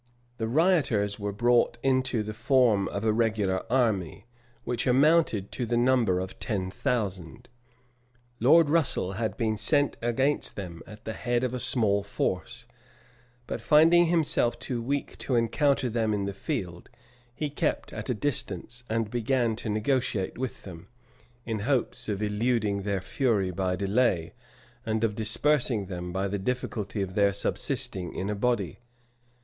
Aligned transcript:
The 0.37 0.47
rioters 0.47 1.19
were 1.19 1.31
brought 1.31 1.77
into 1.83 2.23
the 2.23 2.33
form 2.33 2.87
of 2.87 3.03
a 3.03 3.13
regular 3.13 3.63
army, 3.71 4.25
which 4.63 4.87
amounted 4.87 5.51
to 5.51 5.65
the 5.67 5.77
number 5.77 6.19
of 6.19 6.39
ten 6.39 6.71
thousand. 6.71 7.49
Lord 8.39 8.67
Russel 8.67 9.11
had 9.11 9.37
been 9.37 9.57
sent 9.57 9.97
against 10.01 10.55
them 10.55 10.81
at 10.87 11.05
the 11.05 11.13
head 11.13 11.43
of 11.43 11.53
a 11.53 11.59
small 11.59 12.01
force; 12.01 12.65
but 13.45 13.61
finding 13.61 14.07
himself 14.07 14.57
too 14.57 14.81
weak 14.81 15.19
to 15.19 15.35
encounter 15.35 15.87
them 15.87 16.15
in 16.15 16.25
the 16.25 16.33
field, 16.33 16.89
he 17.35 17.51
kept 17.51 17.93
at 17.93 18.09
a 18.09 18.15
distance, 18.15 18.83
and 18.89 19.11
began 19.11 19.55
to 19.57 19.69
negotiate 19.69 20.35
with 20.35 20.63
them; 20.63 20.87
in 21.45 21.59
hopes 21.59 22.09
of 22.09 22.23
eluding 22.23 22.81
their 22.81 23.01
fury 23.01 23.51
by 23.51 23.75
delay, 23.75 24.33
and 24.83 25.03
of 25.03 25.13
dispersing 25.13 25.85
them 25.85 26.11
by 26.11 26.27
the 26.27 26.39
difficulty 26.39 27.03
of 27.03 27.13
their 27.13 27.31
subsisting 27.33 28.15
in 28.15 28.31
a 28.31 28.33
body. 28.35 28.79